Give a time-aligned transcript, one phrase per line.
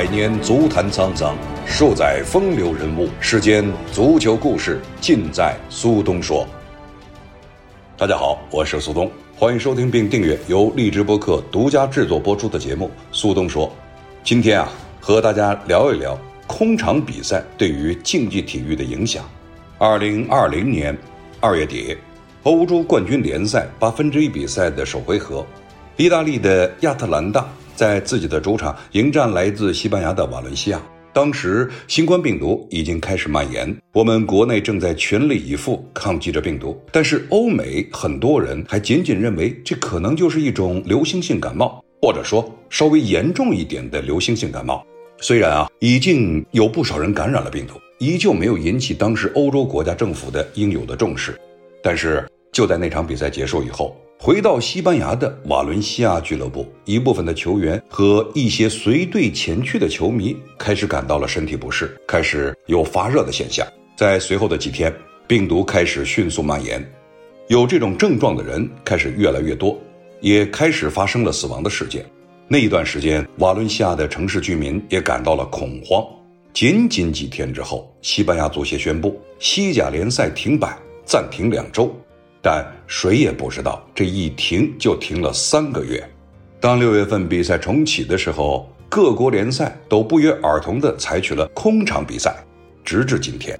[0.00, 3.10] 百年足坛沧桑，数载风流人物。
[3.20, 6.48] 世间足球故事，尽在苏东说。
[7.98, 13.66] 大家好，我是苏东，欢迎收听并订阅由荔枝播客独家制作播出的节目《苏东说》。
[14.24, 19.22] 今天啊，和大家聊一聊空场比赛对于竞技体育的影响。
[19.76, 20.96] 二零二零年
[21.40, 21.94] 二月底，
[22.44, 25.44] 欧洲冠军联赛八分之一比赛的首回合，
[25.98, 27.46] 意大利的亚特兰大。
[27.80, 30.78] 在自己的主场迎战来自西班牙的瓦伦西亚，
[31.14, 44.84] 当时新冠病毒已经开始蔓延，我们国内正在全力以赴抗击着病毒，但是欧美很多人还仅仅认为这可能就是一种流行性感冒，或者说稍微严重一点的流行性感冒。
[45.18, 51.34] 虽然啊，已经有不少人感染了病毒，依旧没有引起当时欧洲国家政府的应有的重视。
[51.82, 53.96] 但是就在那场比赛结束以后。
[54.22, 63.66] 回到西班牙的瓦伦西亚俱乐部，一部分的球员和一些随队前去的球迷开始感到了身体不适，开始有发热的现象。
[63.96, 64.94] 在随后的几天，
[65.26, 66.86] 病毒开始迅速蔓延，
[67.48, 69.80] 有这种症状的人开始越来越多，
[70.20, 72.04] 也开始发生了死亡的事件。
[72.46, 76.04] 那一段时间，瓦伦西亚的城市居民也感到了恐慌。
[76.52, 81.90] 仅仅几天之后，西班牙足协宣布西甲联赛停摆，暂停两周。
[82.42, 86.02] 但谁也不知道，这一停就停了三个月。
[86.58, 92.36] 当六月份比赛重启的时候，各国联赛都不约而同地采取了空场比赛，
[92.84, 93.58] 直至今天。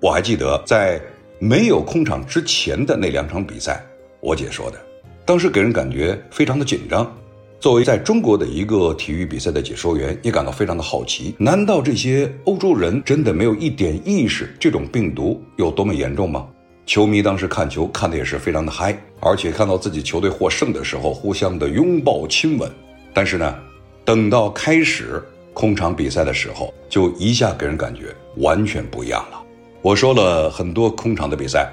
[0.00, 1.00] 我还记得在
[1.38, 3.84] 没有空场之前的那两场比赛，
[4.20, 4.78] 我姐说的，
[5.24, 7.12] 当时给人感觉非常的紧张。
[7.58, 16.46] 作为在中国的一个体育比赛的解说员，也感到非常的好奇：难道这些欧洲人真的没有一点意识这种病毒有多么严重吗？
[16.86, 22.70] 球迷当时看球看的也是非常的嗨，而且看到自己球队获胜的时候，互相的拥抱亲吻。
[23.12, 23.58] 但是呢，
[24.04, 25.20] 等到开始
[25.52, 29.42] 空场比赛的时候，就一下给人感觉完全不一样了。
[29.82, 31.68] 我说了很多空场的比赛，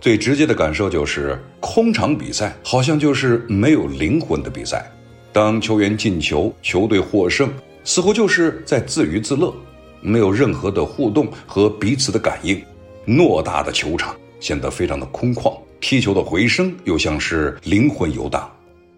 [0.00, 4.88] 最直接的感受就是空场比赛好像就是没有灵魂的比赛。
[5.32, 7.52] 当球员进球，球队获胜，
[7.82, 9.52] 似乎就是在自娱自乐，
[10.00, 12.62] 没有任何的互动和彼此的感应。
[13.04, 14.14] 偌大的球场。
[14.42, 18.50] 显得非常的空旷，踢球的回声又像是灵魂游荡。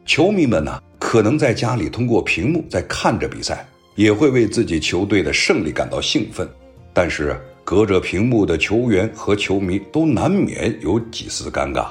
[0.07, 6.49] 球迷们呢，可能在家里通过屏幕在看着比赛，也会为自己球队的胜利感到兴奋。
[6.95, 11.89] 但是隔着屏幕的球员和球迷都难免有几丝尴尬。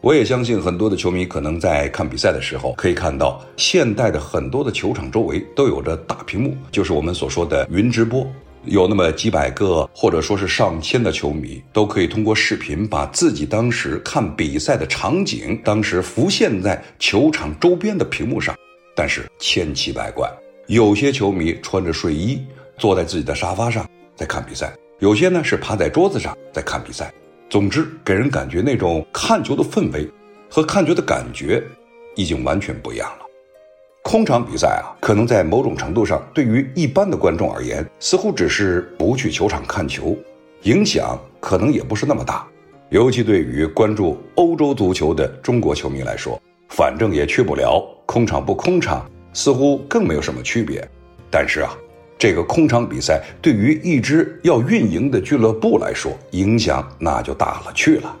[0.00, 8.30] 我也相信很多的球迷可能在看比赛的时候，可以看到现代的很多的球场周围都有着大屏幕，就是我们所说的云直播。
[8.66, 18.54] 有那么几百个，或者说是上千的球迷，都可以通过视频把自己当时看比赛的场景，当时浮现在球场周边的屏幕上。
[18.96, 20.30] 但是千奇百怪，
[20.66, 22.40] 有些球迷穿着睡衣
[22.78, 27.12] 坐在自己的沙发上在看比赛，有些呢是趴在桌子上在看比赛。
[27.50, 30.08] 总之，给人感觉那种看球的氛围
[30.48, 31.62] 和看球的感觉
[32.16, 33.23] 已经完全不一样了。
[34.04, 40.14] 空场比赛啊，可能在某种程度上，对于一般的观众而言，似乎只是不去球场看球，
[40.64, 42.46] 影响可能也不是那么大。
[42.90, 46.38] 尤其对于关注欧洲足球的中国球迷来说，
[46.68, 50.86] 反正也去不了，空场不空场，似乎更没有什么区别。
[51.30, 51.74] 但是啊，
[52.18, 58.14] 这个空场比赛对于一支要运营的俱乐部来说，影响那就大了去了。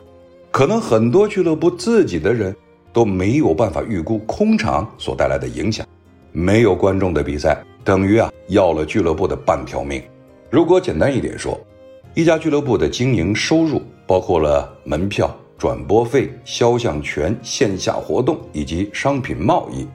[0.50, 2.56] 可能很多俱乐部自己的人。
[2.94, 5.86] 都没有办法预估空场所带来的影响。
[6.32, 10.02] 没有观众的比赛，等于啊要了俱乐部的半条命。
[10.48, 11.60] 如果简单一点说，
[12.14, 19.86] 一家俱乐部的经营收入包括了门票、转播费、肖像权、线下活动以及商品贸易。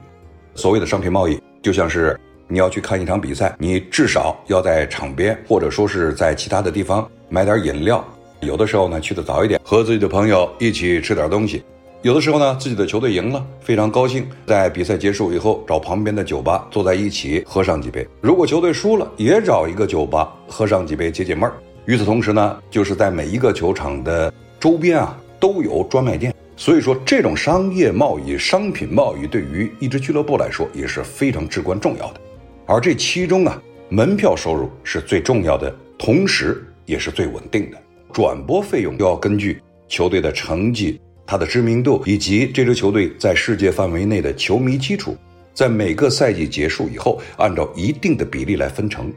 [0.54, 2.18] 所谓的商品贸易，就像是
[2.48, 8.04] 你要去看一场比赛，你至少要在场边或者说是在其他的地方买点饮料。
[8.40, 11.62] 有的时候呢，去的早一点，和自己的朋友一起吃点东西。
[12.02, 18.08] 有的时候呢，自己的球队赢了，非常高兴，在比赛结束以后，找旁边的酒吧坐在一起喝上几杯。
[18.22, 21.52] 如果球队输了，也找一个酒吧喝上几杯解解闷儿。
[21.84, 26.34] 与此同时呢，就是在每一个球场的周边啊，都有专卖店。
[26.56, 32.20] 所以说，这种商业贸易、商品贸易对于一支俱乐部来说也是非常至关重要的。
[32.64, 37.76] 而这其中啊，门票收入是最重要的，同时也是最稳定的。
[38.10, 40.98] 转播费用又要根据球队的成绩。
[41.30, 45.16] 他的知名度以及这支球队在世界范围内的球迷基础，
[45.54, 49.12] 在每个赛季结束以后，按照一定的比例来分成，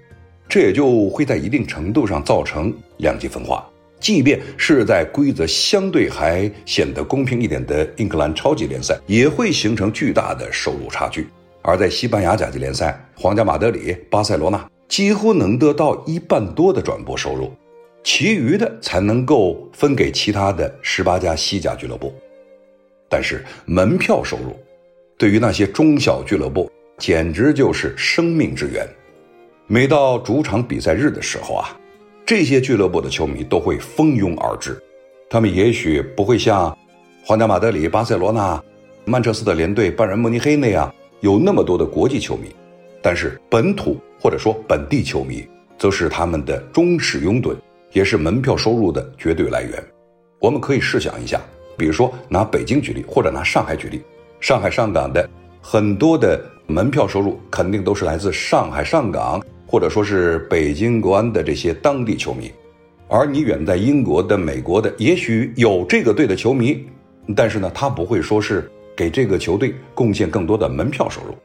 [0.48, 3.68] 这也就会在一定程度上造成两极分化。
[4.00, 11.26] 即便是在规则相对还显得公平一点的英格兰超级联赛，也会形成巨大的收入差距。
[11.64, 17.52] 而在西班牙甲级联赛，皇家马德里、巴塞罗那几乎能得到一半多的转播收入，
[18.04, 22.14] 其余的才能够分给其他的十八家西甲俱乐部。
[23.10, 24.58] 但是门票收入，
[25.18, 28.88] 对于那些中小俱乐部简直就是生命之源。
[29.68, 31.80] 每到主场比赛日的时候啊，
[32.26, 34.78] 这些俱乐部的球迷都会蜂拥而至。
[35.30, 36.78] 他们也许不会像
[37.26, 38.62] 皇家马德里、巴塞罗那、
[39.06, 42.50] 曼彻斯特联队、拜仁慕尼黑那样有那么多的国际球迷，
[43.02, 45.48] 但是本土或者说本地球迷
[45.78, 47.56] 则是他们的忠实拥趸，
[47.94, 49.82] 也是门票收入的绝对来源。
[50.40, 51.40] 我们可以试想一下，
[51.78, 54.02] 比如说拿北京举例，或者拿上海举例，
[54.42, 55.30] 上海上港的
[55.62, 62.52] 很多的门票收入肯定都是来自上海上港，或者说是北京国安的这些当地球迷。
[63.08, 66.84] 而你远在英国的、美国的，也许有这个队的球迷，
[67.36, 71.36] 但是呢，他不会说是给这个球队贡献更多的门票收入。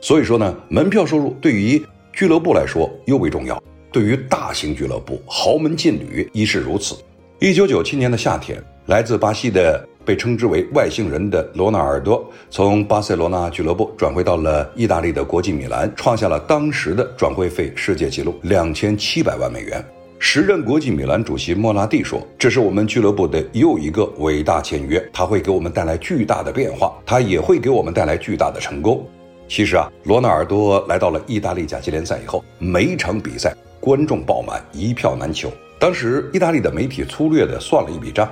[0.00, 1.82] 所以说呢，门票收入对于
[2.12, 6.96] 俱乐部来说尤为重要，对于大型俱乐部、豪门劲旅亦是如此。
[7.38, 19.82] 一九九七年的夏天，来自巴西的被称之为外星人的罗纳尔多，从巴塞罗那俱乐部转回到了意大利的国际米兰，创下了当时的转会费世界纪录两千七百万美元。
[20.18, 29.06] 时任国际米兰主席莫拉蒂说：“这是我们俱乐部的又一个伟大签约，它会给我们带来巨大的变化，它也会给我们带来巨大的成功。”
[29.46, 35.50] 其实啊，罗纳尔多来到了意大利甲级联赛以后，每一场比赛观众爆满，一票难求。
[35.78, 38.28] 当时意大利的媒体粗略地算了一笔账：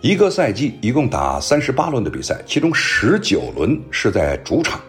[0.00, 4.80] 一个赛季一共打三十八轮的比赛，其中十九轮是在主场。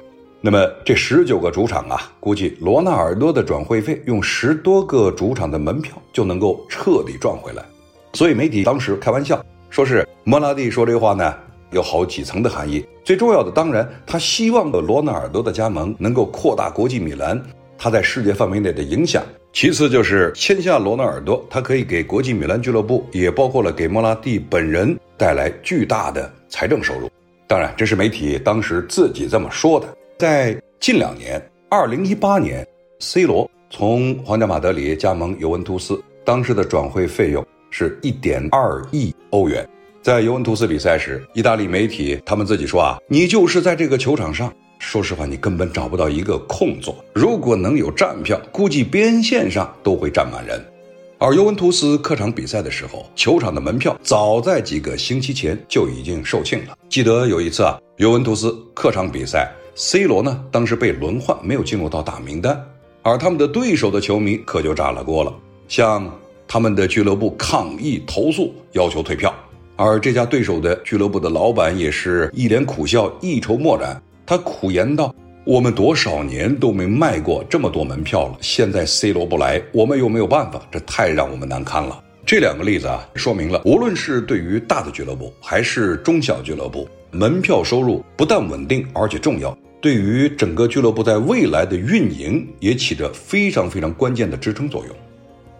[0.42, 7.64] 那么这十九个主场啊，估计罗纳尔多的转会费用十多个主场的门票就能够彻底赚回来。
[8.14, 11.34] 所以媒体当时开玩笑说是莫拉蒂说这话呢，
[11.72, 12.86] 有好几层的含义。
[13.04, 17.40] 最重要的当然，他希望的罗纳尔多的加盟能够扩大国际米兰
[17.78, 19.22] 他在世界范围内的影响。
[19.52, 27.10] 其次就是签下罗纳尔多，他可以给国际米兰俱乐部，也包括了给莫拉蒂本人带来巨大的财政收入。
[27.48, 29.88] 当然，这是媒体当时自己这么说的。
[30.20, 32.66] 在近两年，二零一八年
[33.00, 39.68] ，C 罗从皇家马德里加盟尤文图斯，当时的转会费用是一点二亿欧元。
[40.02, 46.96] 在尤文图斯比赛时，意大利媒体他们自己说啊，你就是在这个球场上，说实话，你根本找不到一个空座。
[47.14, 50.60] 如果能有站票，估计边线上都会站满人。
[51.20, 56.78] 而尤文图斯客场比赛的时候，球场的门票早在几个星期前就已经售罄了。
[56.88, 59.52] 记得有一次啊，尤文图斯客场比赛。
[59.76, 62.62] C 罗呢，当时被轮换，没有进入到大名单，
[63.02, 65.34] 而他们的对手的球迷可就炸了锅了，
[65.70, 66.10] 向
[66.48, 69.34] 他们的俱乐部抗议投诉，要求退票。
[69.78, 74.02] 而这家对手的俱乐部的老板也是一脸苦笑，一筹莫展。
[74.30, 75.12] 他苦言道
[75.44, 89.58] ：“我们多少年都没卖过这么多门票了，现在 C 罗不来，我们又没有办法，这太让我们难堪了。”这两个例子啊，说明了，无论是对于大的俱乐部，还是中小俱乐部，门票收入不但稳定，而且重要。
[89.82, 94.96] 对于整个俱乐部在未来的运营也起着非常非常关键的支撑作用，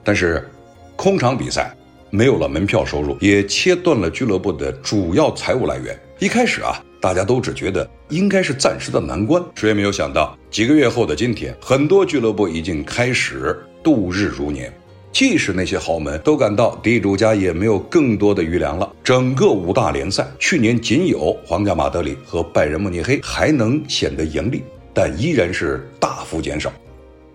[0.04, 0.48] 但是，
[0.96, 1.76] 空场比赛
[2.12, 6.00] 没有了门票收入，也切断了俱乐部的主要财务来源。
[6.20, 14.74] 一开始啊，大家都只觉得应该是暂时的难关，谁也没有想到，几个月后的今天，很多俱乐部已经开始度日如年。
[15.12, 24.62] 即使那些豪门都感到地主家也没有更多的余粮了，整个五大联赛去年仅有皇家马德里和拜仁慕尼黑还能显得盈利，
[24.94, 26.72] 但依然是大幅减少。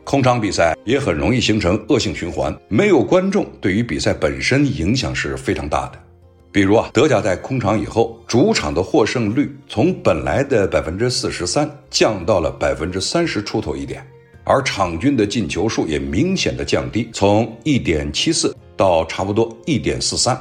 [0.05, 5.99] 空场比赛也很容易形成恶性循环，没有观众对于比赛本身影响是非常大的。
[6.55, 14.07] 比如啊，德甲在空场以后，主场的获胜率从本来的百分之四十三降到了百分之三十出头一点。
[14.45, 20.41] 而场均的进球数也明显的降低，从一点七四到差不多一点四三，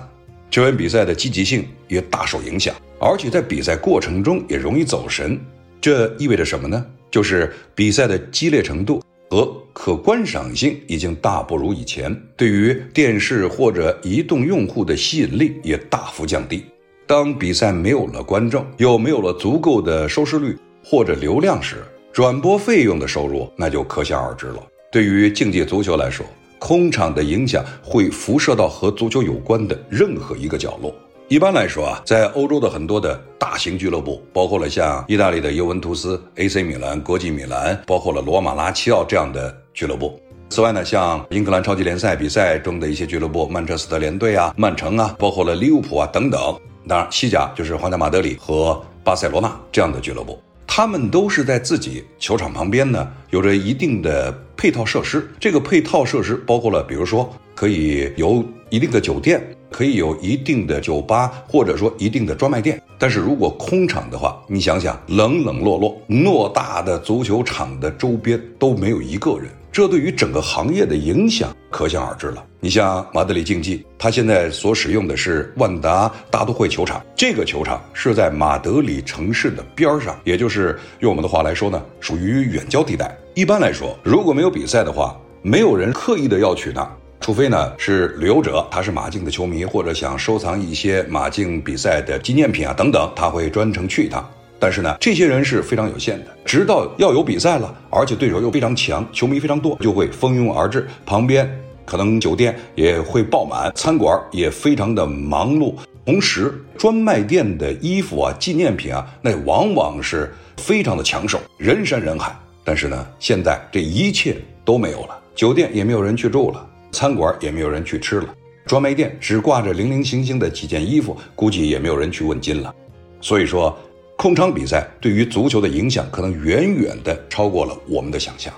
[0.51, 5.43] 球员比赛的积极性也大受影响，而且在比赛过程中也容易走神。
[5.81, 6.85] 这意味着什么呢？
[7.09, 9.01] 就是比赛的激烈程度
[9.33, 16.63] 和可观赏性已经大不如以前，对于电视或者移动用户的吸引力也大幅降低。
[17.07, 21.77] 当比赛没有了观众，又没有了足够的收视率或者流量时，
[22.11, 24.63] 转播费用的收入那就可想而知了。
[24.91, 26.23] 对于竞技足球来说，
[26.59, 30.93] 空场的影响会辐射到和足球有关的任何一个角落。
[31.29, 40.19] 一般来说啊，在欧洲的很多的大型俱乐部，包括了像意大利的尤文图斯、AC 米兰、国际米兰，包括了罗马、拉齐奥这样的俱乐部。
[40.49, 46.39] 此外呢，像英格兰超级联赛比赛中的一些俱乐部，曼彻斯特联队啊、曼城啊，包括了利物浦啊等等。
[46.87, 50.39] 当然，西甲就是皇家马德里和巴塞罗那这样的俱乐部。
[50.67, 55.27] 他们都是在自己球场旁边呢，有着一定的配套设施。
[55.39, 59.41] 这个配套设施包括了，比如说可以有一定的酒店，
[59.73, 62.79] 可以有一定的酒吧，或者说一定的专卖店。
[62.99, 69.49] 但是如果空场的话，你想想，冷冷落落，偌大的足球场的周边都没有一个人。
[69.71, 72.45] 这对于整个行业的影响可想而知了。
[72.59, 83.17] 你像马德里竞技，它现在所使用的是万达大都会球场，这个球场是在马德里城市的边上，也就是用我们的话来说呢，属于远郊地带。
[83.33, 86.87] 一般来说，如果没有比赛的话，没有人刻意的要去那，
[87.23, 94.29] 除非呢是旅游者，他是马竞的球迷，或者想收藏一些马竞比赛的纪念品啊等等，他会专程去一趟。
[94.59, 96.37] 但是呢，这些人是非常有限的。
[96.43, 100.85] 直到要有比赛了，而且对手又非常强，球迷非常多，就会蜂拥而至。
[101.05, 101.49] 旁边
[101.85, 105.73] 可能酒店也会爆满，餐馆也非常的忙碌。
[106.05, 112.37] 同时，专卖店的衣服啊、纪念品啊，那往往是非常的抢手，人山人海。
[112.65, 118.33] 但是呢，现在这一切都没有了，酒店也没有人去住了，餐馆也没有人去吃了，
[118.65, 122.73] 专卖店只挂着零零星星的几件衣服，估计也没有人去问津了。
[123.19, 123.77] 所以说。
[124.15, 128.53] 空场比赛对于足球的影响可能远远的超过了我们的想象。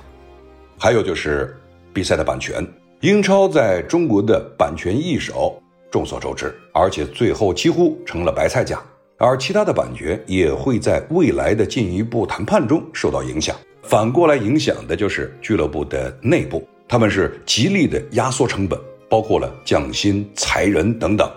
[0.78, 1.58] 还有就是
[1.94, 2.64] 比赛的版权，
[3.00, 5.58] 英超在中国的版权一手，
[5.90, 8.80] 众所周知，而且最后几乎成了白菜价。
[9.18, 13.56] 而其他的版权也会在未来的进一步谈判中受到影响。
[13.82, 21.30] 反过来影响的就是俱乐部的内部，他们是极力的压缩成本，包括了降薪、裁人等等。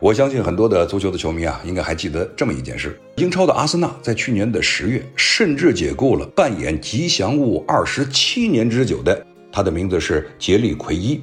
[0.00, 11.20] 我相信很多的足球的球迷啊，应该还记得这么一件事：英超的阿森纳在去年的十月，甚至解雇了扮演吉祥物二十七年之久的，他的名字是杰利奎伊。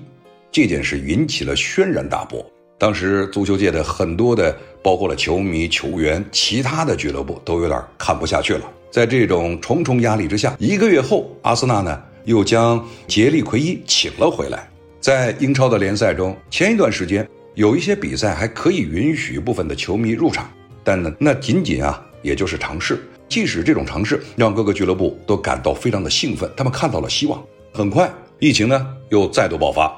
[0.52, 2.46] 这件事引起了轩然大波，
[2.78, 8.62] 当时足球界的很多的，包括了球迷、球员、其他的俱乐部都有点看不下去了。
[8.92, 14.70] 在这种重重压力之下，一个月后，阿森纳呢又将杰利奎伊请了回来。
[15.00, 17.28] 在英超的联赛中，前一段时间。
[17.56, 20.50] 有一些比赛还可以允许部分的球迷入场，
[20.84, 23.00] 但呢，那仅仅啊，也就是尝试。
[23.30, 27.40] 即使这种尝试让各个俱乐部都感到非常的兴奋，他们看到了希望。
[27.72, 29.94] 很快，疫情呢又再度爆发，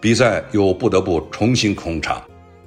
[0.00, 2.22] 比赛又不得不重新空场。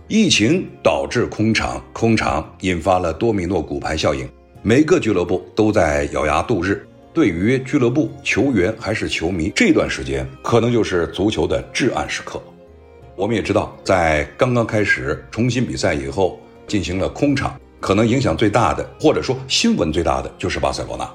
[0.09, 4.27] 疫情导致空场，空场引发了多米诺骨牌效应，
[4.61, 6.85] 每个俱乐部都在咬牙度日。
[7.13, 12.41] 对于俱乐部、球员还是球迷，这段时间可能就是足球的至暗时刻。
[13.15, 21.07] 我们也知道，在刚刚开始重新比赛以后，进行了空场，可能影响最大的，或者说新闻最大的，就是巴塞罗那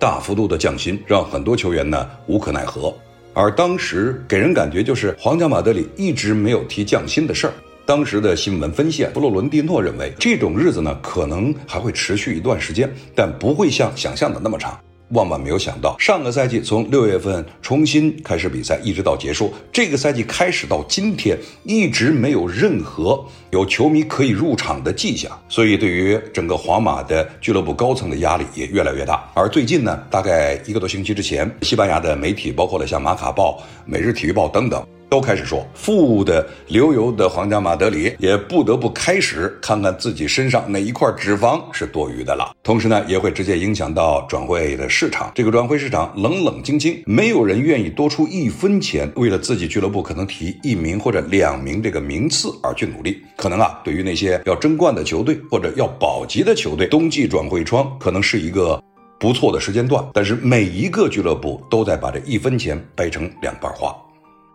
[0.00, 2.92] 大幅度的降薪，让很多球员呢无可奈何。
[3.32, 7.52] 而当时给人感觉就是皇家马德里一直没有提降薪的事儿。
[7.84, 14.76] 当时的新闻分析，弗洛伦蒂诺认为，这种日子呢可能还会持续一段时间，但不会像想象的那么长。
[15.10, 25.30] 万万没有想到，上个赛季从六月份重新开始比赛，一直到结束，这个赛季开始到今天，一直没有任何有球迷可以入场的迹象。
[25.48, 29.30] 所以，对于整个皇马的俱乐部高层的压力也越来越大。
[29.32, 33.52] 而最近呢，大概一个多星期之前，西班牙的媒体，包括了像《马卡报》
[33.84, 34.84] 《每日体育报》等等。
[35.08, 42.52] 都开始说，富的流油的皇家马德里也不得不开始看看自己身上哪一块脂肪是多余的了。
[42.62, 45.30] 同时呢，也会直接影响到转会的市场。
[45.34, 53.22] 这个转会市场冷冷清清，没有人愿意多出一分钱，为了自己俱乐部可能提一名或者两名这个名次而去努力。
[53.36, 58.82] 可能啊，对于那些要争冠的球队或者要保级的球队，冬季转会窗可能是一个
[59.20, 60.04] 不错的时间段。
[60.12, 63.94] 但是每一个俱乐部都在把这一分钱掰成两半花。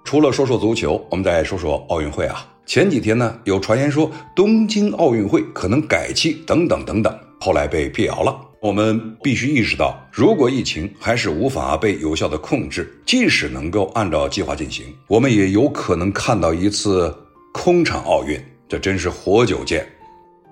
[0.03, 2.45] 除了说说足球，我们再说说奥运会啊。
[2.65, 8.37] 前几天呢，有传言说东京奥运会可能改期，等等等等，后来被辟谣了。
[8.61, 17.13] 我们必须意识到，如果疫情还是无法被有效的控制，即使能够按照计划进行，我们也有可能看到一次
[17.51, 18.39] 空场奥运，
[18.69, 19.85] 这真是活久见。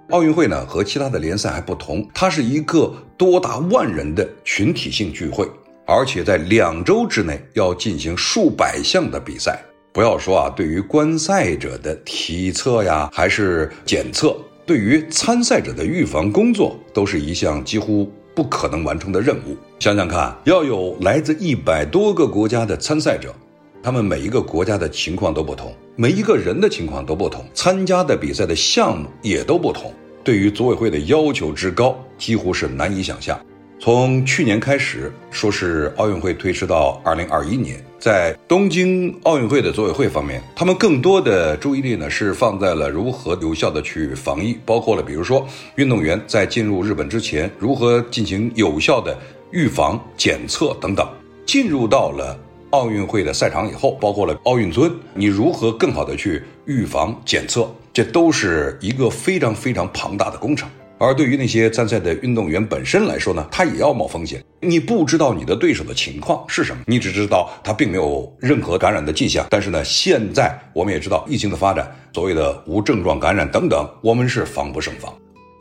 [0.09, 5.47] 奥运会呢，和其他的联赛还不同，它是一个多达万人的群体性聚会。
[5.89, 9.59] 而且在两周之内要进行数百项的比赛，
[9.91, 19.57] 不要说啊，对于观赛者的体测呀，还是检测，对于参赛者的预防工作，都是一项几乎不可能完成的任务。
[19.79, 23.33] 想想看，要有来自一百多个国家的参赛者，
[23.81, 29.91] 他们每一个国家的情况都不同，每一个人的情况都不同，参加的比赛的项目也都不同，
[30.23, 33.43] 对于组委会的要求之高，几乎是难以想象。
[33.81, 49.17] 从去年开始，说是奥运会推迟到二零二一年，在东京奥运会的组委会方面，他们更多的注意力呢是放在了如何有效的去防疫，包括了比如说运动员在进入日本之前如何进行有效的
[49.51, 51.07] 预防检测等等。
[51.45, 52.37] 进入到了
[52.71, 60.69] 奥运会的赛场以后，包括了奥运村，你如何更好的去预防检测，这都是一个非常非常庞大的工程。
[60.99, 64.43] 而对于那些参赛的运动员本身来说呢，他也要冒风险。
[64.59, 69.47] 你不知道你的对手的情况是什么，你只知道他并没有任何感染的迹象。
[69.49, 75.11] 但是呢，现在我们也知道疫情的发展，所谓的无症状感染等等，我们是防不胜防。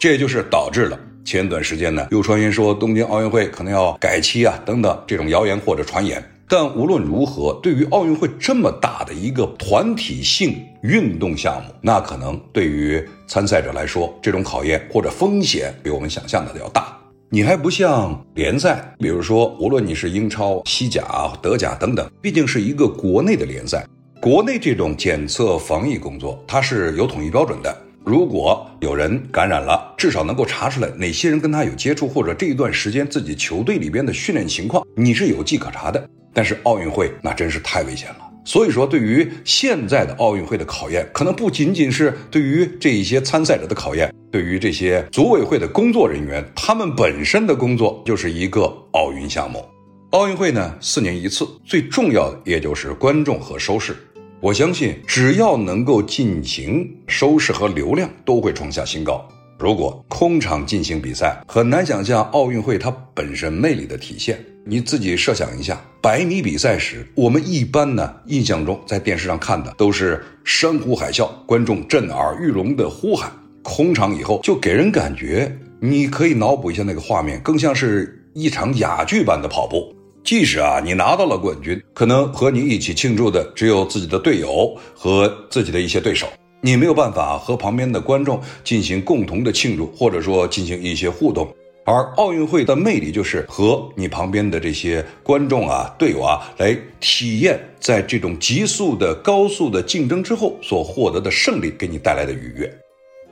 [0.00, 6.20] 这也就是导致了前段时间呢，有传言说东京奥运会可能要改期啊等等这种谣言或者传言。
[6.50, 16.96] 但无论如何，对于奥运会这么大的一个团体性运动项目，那可能对于参赛者来说，这种考验或者风险比我们想象的要大。
[17.28, 23.86] 你还不像联赛，比如说，无论你是英超、西甲、德甲等等，毕竟是一个国内的联赛，
[24.18, 27.76] 国内这种检测防疫工作它是有统一标准的。
[28.02, 36.08] 如果有人感染了，至少能够查出来哪些人跟他有接触，或者这一段时间自己球队里边的训练情况，你是有迹可查的。
[36.32, 49.64] 但是奥运会那真是太危险了，所以说对于现在的奥运会的考验，可能不仅仅是对于这一些参赛者的考验，对于这些组委会的工作人员，他们本身的工作就是一个奥运项目。
[50.10, 53.96] 奥运会呢，四年一次，最重要的也就是观众和收视。
[54.40, 59.28] 我相信，只要能够进行收视和流量，都会创下新高。
[59.58, 64.42] 如果空场进行比赛，很难想象奥运会它本身魅力的体现。
[64.70, 73.32] 你自己设想一下，百米比赛时，我们一般呢印象中在电视上看的都是山呼海啸，观众震耳欲聋的呼喊。
[73.62, 79.90] 空场以后，就给人感觉，你可以脑补一下那个画面，更像是一场哑剧般的跑步。
[80.22, 86.26] 即使啊你拿到了冠军，可能和你一起庆祝的只有自己的队友和自己的一些对手。
[86.60, 91.48] 你没有办法和旁边的观众进行共同的庆祝，或者说进行一些互动。
[91.88, 102.70] 而奥运会的魅力就是和你旁边的这些观众啊、队友啊来体验，在这种急速的、高速的竞争之后所获得的胜利给你带来的愉悦。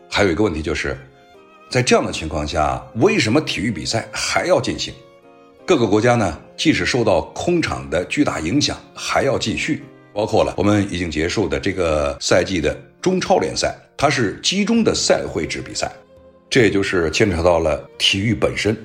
[0.09, 0.97] 还有一个问题就是，
[1.69, 4.95] 在这样的情况下，为什么体育比赛还要进行？
[5.66, 9.83] 各个国家呢，即使受到空场的巨大影响，还要继续。
[10.14, 15.92] 包括了我们已经结束的这个赛季的中超联赛，它是集中的赛会制比赛，
[16.49, 18.77] 这也就是牵扯到了体育本身。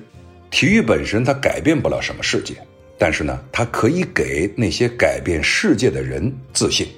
[0.50, 2.54] 体育本身它改变不了什么世界，
[2.98, 6.88] 但是呢，它可以给那些改变世界的人自信。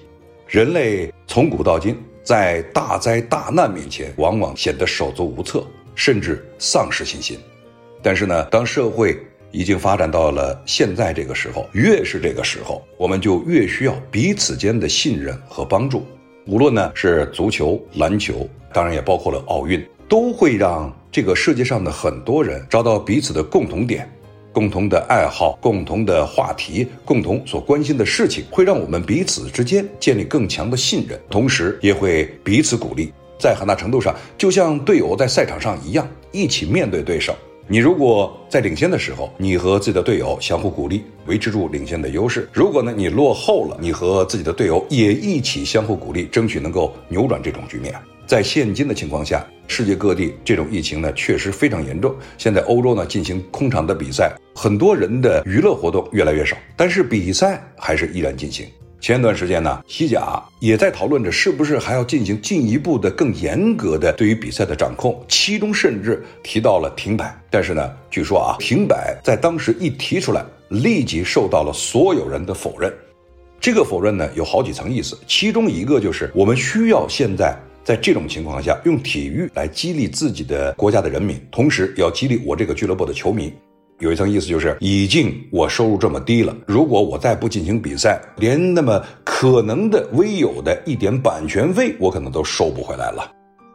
[0.48, 7.38] 人类从古到今，在大灾大难面前，往往显得手足无措，甚至丧失信心。
[8.02, 9.16] 但是呢，当社会
[9.52, 16.04] 已经发展到了现在这个时候，越是这个时候，我们就越需要彼此间的信任和帮助。
[16.46, 24.10] 无论呢是足球、篮球，当然也包括了奥运，都会让这个世界上的很多人找到彼此的共同点、
[24.52, 33.12] 共同的爱好、共同的话题、共同所关心的事情，会让我们彼此之间建立更强的信任，同时也会彼此鼓励。
[33.38, 37.34] 在很大程度上，就像队友在赛场上一样，一起面对对手。
[37.66, 47.94] 你如果在领先的时候，你和自己的队友相互鼓励，维持住领先的优势；如果呢你落后了，你和自己的队友也一起相互鼓励，争取能够扭转这种局面。
[48.26, 52.14] 在现今的情况下，世界各地这种疫情呢确实非常严重。
[52.38, 58.66] 现在欧洲呢进行空场的比赛，很多人的娱乐活动越来越少，但是比赛还是依然进行。
[59.00, 67.38] 前段时间呢，西甲也在讨论着是不是还要进行进一步的、更严格的对于比赛的掌控，其中甚至提到了停摆。
[67.50, 72.90] 但是呢，据说啊，停摆在当时一提出来，立即受到了所有人的否认。
[73.60, 77.54] 这个否认呢，有好几层意思，其中一个就是我们需要现在
[77.84, 83.52] 在这种情况下用体育来激励自己的国家的人民，同时要激励我这个俱乐部的球迷。
[84.00, 93.30] 有一层意思就是，已经我收入这么低了，如果我再不进行比赛，连那么可能的微有的一点版权费，我可能都收不回来了。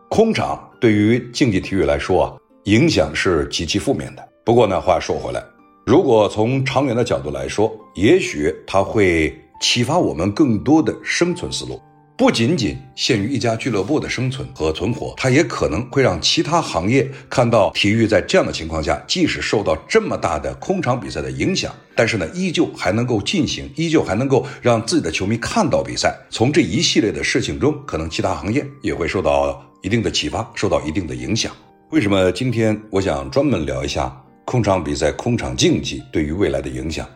[0.09, 2.33] 空场对于竞技体育来说啊，
[2.65, 4.27] 影响是极其负面的。
[4.43, 5.41] 不过呢，话说回来，
[5.85, 11.79] 如果从长远的角度来说，也许它会启发我们更多的生存思路。
[12.19, 26.13] 不仅仅限于一家俱乐部的生存和存活，它也可能会让其他行业看到体育在这样的情况下，即使受到这么大的空场比赛的影响，但是呢，依旧还能够进行，依旧还能够让自己的球迷看到比赛。
[26.29, 31.55] 从这一系列的事情中，可能其他行业也会受到一定的启发，受到一定的影响。
[31.91, 37.07] 为什么今天我想专门聊一下空场比赛、空场竞技对于未来的影响？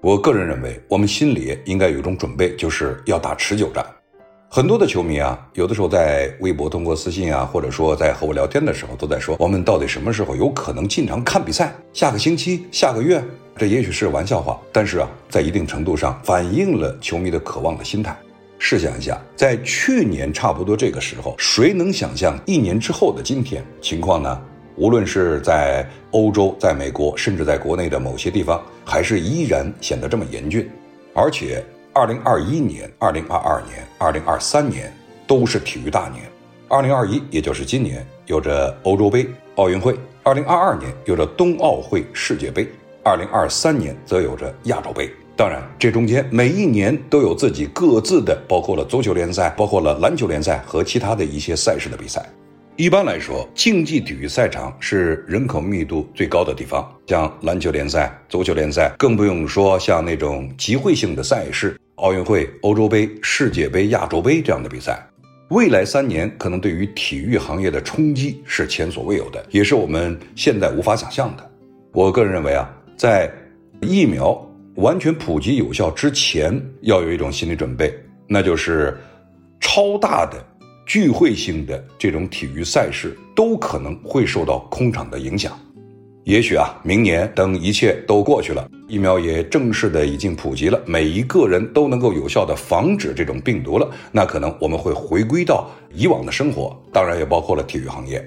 [0.00, 3.84] 我个人认为，我们心里应该有一种准备，就是要打持久战。
[4.54, 11.72] 很多的球迷啊，有的时候在微博通过私信啊，或者说在和我聊天的时候，都在说我们到底什么时候有可能进场看比赛？
[11.94, 13.24] 下个星期、下个月？
[13.56, 18.14] 这也许是玩笑话，但是啊，在一定程度上反映了球迷的渴望的心态。
[18.58, 24.38] 试想一下，在去年差不多这个时候，谁能想象一年之后的今天情况呢？
[24.76, 30.70] 无论是在欧洲、在美国，甚至在国内的某些地方，还是依然显得这么严峻，
[31.14, 31.64] 而且。
[31.94, 34.90] 二零二一年、二零二二年、二零二三年
[35.26, 36.24] 都是体育大年。
[36.66, 42.64] 二零二一，也就是今年，有着欧洲杯、奥运会；二零二二年有着冬奥会、世界杯；
[43.04, 45.10] 二零二三年则有着亚洲杯。
[45.36, 52.24] 当然，这中间每一年都有自己各自的，包括了足球联赛、包括了篮球联赛和其他的一些赛事的比赛。
[52.76, 65.06] 一般来说，竞技体育赛场是人口密度最高的地方，像篮球联赛、足球联赛，更不用说像那种集会性的赛事，奥运会、欧洲杯、世界杯、亚洲杯这样的比赛。
[65.50, 71.50] 未来三年可能对于体育行业的冲击是前所未有的，也是我们现在无法想象的。
[71.92, 73.30] 我个人认为啊，在
[73.82, 74.34] 疫苗
[74.76, 77.94] 完全普及有效之前，要有一种心理准备，
[78.26, 78.96] 那就是
[79.60, 80.42] 超大的。
[80.86, 85.58] 聚会性的这种体育赛事都可能会受到空场的影响。
[86.24, 98.24] 也许啊，明年等一切都过去了，疫苗也正式的已经普及了，每一个人都能够有效的防止这种病毒了，那可能我们会回归到以往的生活，当然也包括了体育行业。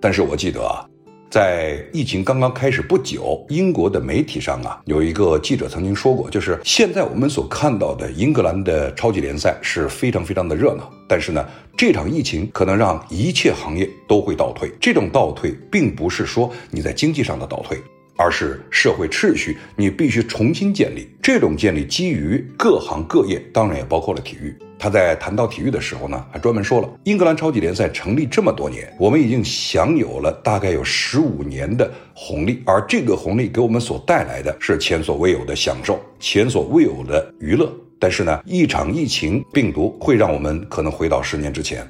[0.00, 0.84] 但是我记得啊。
[1.30, 14.72] 在疫情刚刚开始不久，英国的媒体上啊，有一个记者曾经说过，就是现在我们所看到的英格兰的超级联赛是非常非常的热闹，但是呢，这场疫情可能让一切行业都会倒退。
[14.80, 17.78] 这种倒退并不是说你在经济上的倒退。
[18.18, 21.08] 而是社会秩序，你必须重新建立。
[21.22, 24.54] 这种建立基于各行各业，当然也包括了体育。
[24.80, 37.72] 他在谈到体育的时候呢，还专门说了，英格兰超级联赛成立这么多年，我们已经享有了大概有十五年的红利，而这个红利给我们所带来的是前所未有的享受，前所未有的娱乐。
[38.00, 41.84] 但是呢，一场疫情病毒会让我们可能回到十年之前，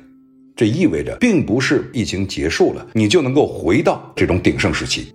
[0.57, 5.13] 这意味着并不是疫情结束了，你就能够回到这种鼎盛时期。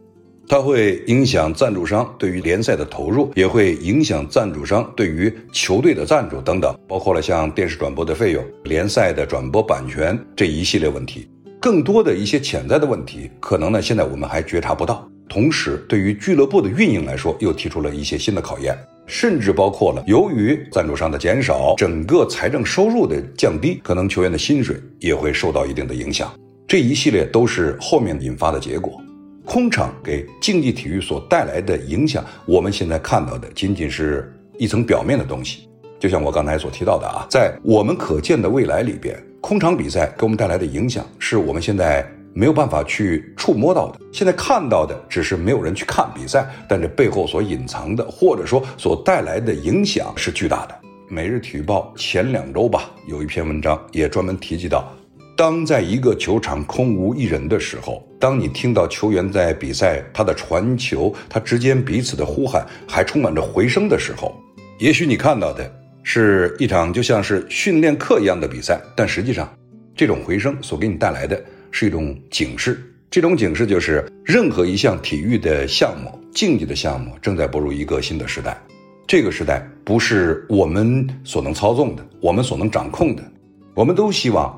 [0.47, 11.27] 它会影响赞助商对于联赛的投入，也会影响赞助商对于球队的赞助等等，包括了像电视转播的费用、联赛的转播版权这一系列问题。
[11.62, 15.10] 更多的一些潜在的问题，可能呢现在我们还觉察不到。
[15.29, 18.77] 同时，对于俱乐部的运营来说，又提出了一些新的考验，
[19.08, 26.32] 甚至包括了由于赞助商的减少，整个财政收入的降低，可能球员的薪水也会受到一定的影响。
[26.67, 29.01] 这一系列都是后面引发的结果。
[29.53, 35.69] 空场给竞技体育所带来的影响，我们现在看到的仅仅是一层表面的东西。
[35.99, 43.99] 就像我刚才所提到的啊，在我们可见的未来里边，空场比赛给我们带来的影响，是我们现在没有办法去触摸到的。
[44.11, 50.75] 现在看到的只是没有人去看比赛，但这背后所隐藏的，或者说所带来的影响是巨大的。
[51.07, 54.91] 每日体育报前两周吧，有一篇文章也专门提及到。
[55.43, 64.34] 当在一个球场空无一人的时候，当你听到球员在比赛他的传球，他之间彼此的呼喊还充满着回声的时候，
[64.79, 65.69] 也许你看到的
[66.01, 69.53] 是一场就像是训练课一样的比赛，但实际上，
[69.97, 72.82] 这种回声所给你带来的是一种警示。
[73.12, 78.58] 这种警示就是，任何一项体育的项目、竞技的项目正在步入一个新的时代。
[79.06, 83.21] 这个时代不是我们所能操纵的，我们所能掌控的。
[83.73, 84.58] 我们都希望。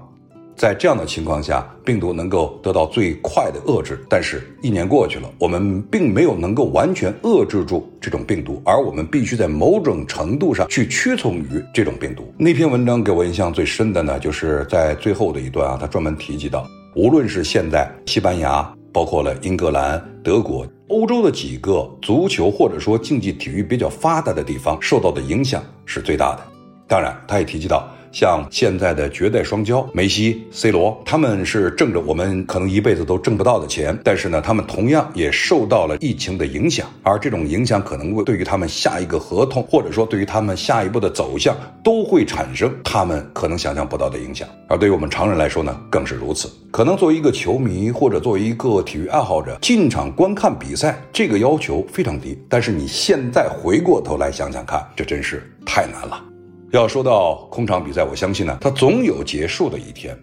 [0.55, 3.99] 在这样的情况下，病毒能够得到最快的遏制。
[4.09, 12.33] 但是，一年过去了，我们并没有能够完全遏制住这种病毒，而我们必须在某种程度上去屈从于这种病毒。
[12.37, 16.65] 那篇文章给我印象最深的呢，就是在最后的一段啊，他专门提及到，
[16.95, 26.41] 无论是现在西班牙，包括了英格兰、德国、欧洲的几个足球或者说竞技体育比较发达的地方，受到的影响是最大的。
[26.87, 27.85] 当然，他也提及到。
[28.15, 44.47] 像现在的绝代双骄梅西、C 罗，他们是挣着我们可能一辈子都挣不到的钱，但是呢，他们同样也受到了疫情的影响，而这种影响可能会对于他们下一个合同，或者说对于他们下一步的走向，都会产生他们可能想象不到的影响。
[44.69, 46.49] 而对于我们常人来说呢，更是如此。
[46.71, 52.37] 可能作为一个球迷或者作为一个体育爱好者进场观看比赛，这个要求非常低。
[52.47, 56.34] 但是你现在回过头来想想看，这真是太难了。
[56.71, 60.17] 要说到空场比赛，我相信呢，它总有结束的一天。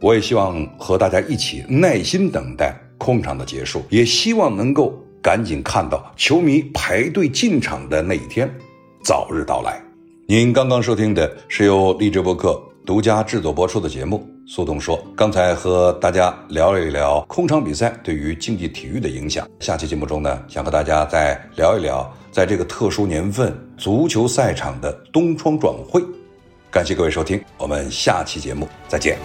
[0.00, 8.52] 我也希望和大家一起耐心等待空场的结束，也希望能够赶紧看到球迷排队进场的那一天。
[9.04, 9.80] 早日到来。
[10.26, 14.26] 您刚刚收听的是由励志播客独家制作播出的节目。
[14.44, 19.46] 苏东说：“刚才和大家聊了一聊空场比赛对于竞技体育的影响。
[19.60, 26.02] 下期节目中呢，想和大家再聊一聊，在这个特殊年份，足球赛场的东窗转会。
[26.70, 29.18] 感谢各位收听，我们下期节目再见。”